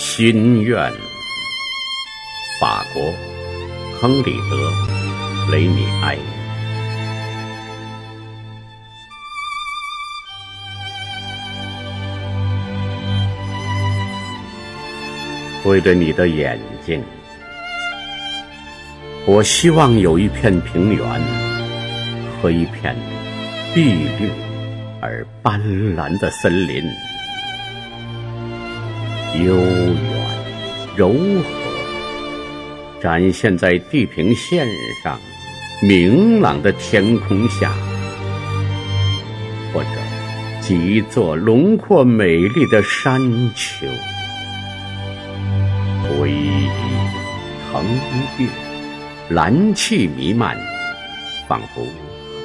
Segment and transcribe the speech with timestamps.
[0.00, 0.92] 心愿，
[2.60, 3.12] 法国，
[4.00, 4.70] 亨里德·
[5.50, 6.16] 雷米埃。
[15.64, 17.02] 对着你的眼睛，
[19.26, 21.04] 我希望有一片平原
[22.40, 22.94] 和一片
[23.74, 23.82] 碧
[24.20, 24.30] 绿
[25.02, 25.60] 而斑
[25.96, 26.84] 斓的森林。
[29.34, 29.94] 悠远、
[30.96, 34.66] 柔和，展现在地平线
[35.04, 35.18] 上
[35.80, 37.72] 明朗的天空下，
[39.72, 39.88] 或者
[40.60, 43.20] 几座轮廓美丽的山
[43.54, 43.86] 丘，
[46.08, 46.68] 逶迤
[47.70, 47.84] 腾
[48.38, 48.48] 跃，
[49.28, 50.58] 蓝气弥漫，
[51.46, 51.86] 仿佛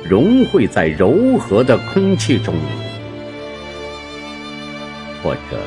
[0.07, 2.53] 融汇在柔和的空气中，
[5.23, 5.57] 或者。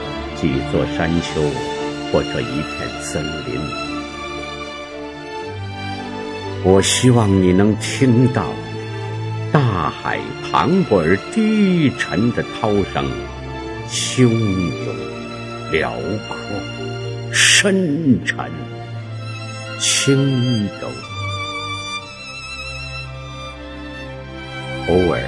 [0.41, 1.41] 几座山丘，
[2.13, 3.59] 或者一片森林，
[6.63, 8.53] 我希望你能听到
[9.51, 10.21] 大海
[10.53, 13.11] 磅礴而低沉的涛声，
[13.89, 14.95] 汹涌、
[15.73, 15.91] 辽
[16.29, 16.37] 阔、
[17.33, 18.51] 深沉、
[19.81, 20.89] 轻柔，
[24.89, 25.21] 偶尔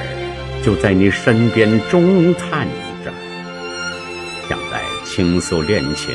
[0.62, 2.69] 就在你身边中叹。
[5.19, 6.15] 倾诉恋情，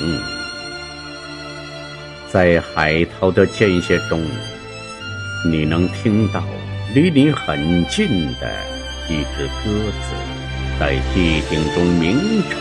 [2.31, 4.23] 在海涛的间歇中，
[5.45, 6.41] 你能听到
[6.95, 8.07] 离你很近
[8.39, 8.49] 的
[9.09, 10.15] 一只鸽子
[10.79, 12.17] 在寂静中鸣
[12.49, 12.57] 唱，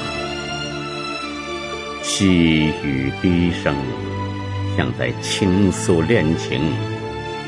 [2.03, 2.27] 细
[2.83, 3.73] 语低声，
[4.77, 6.61] 像在倾诉恋情。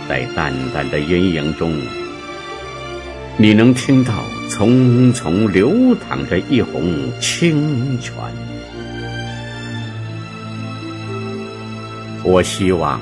[0.09, 1.77] 在淡淡的阴影中，
[3.37, 8.15] 你能听到匆匆流淌着一泓清泉。
[12.27, 12.99] 我希望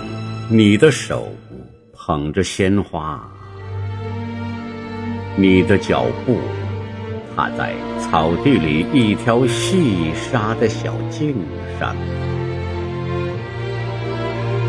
[0.51, 1.33] 你的手
[1.93, 3.23] 捧着鲜花，
[5.37, 6.39] 你的脚步
[7.37, 11.37] 踏在草地里一条细沙的小径
[11.79, 11.97] 上，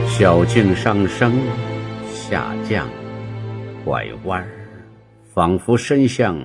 [0.07, 1.33] 小径上升、
[2.13, 2.87] 下降、
[3.83, 4.47] 拐弯，
[5.33, 6.37] 仿佛伸向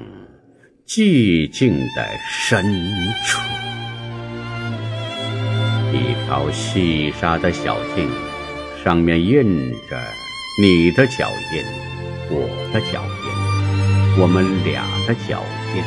[0.87, 2.65] 寂静的深
[3.27, 3.39] 处。
[5.93, 8.09] 一条细沙的小径，
[8.85, 9.73] 上面印。
[9.89, 9.97] 着
[10.61, 11.65] 你的脚印，
[12.31, 15.43] 我的脚印，我们俩的脚
[15.77, 15.83] 印。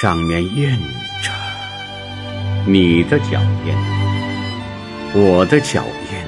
[0.00, 0.76] 上面印。
[1.22, 1.30] 着
[2.66, 3.72] 你的脚印，
[5.14, 6.18] 我的脚印，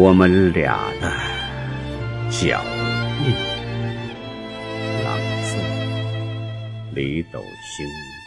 [0.00, 1.12] 我们俩的
[2.30, 2.62] 脚
[3.26, 3.34] 印。
[5.04, 5.58] 朗诵：
[6.94, 8.19] 李斗星。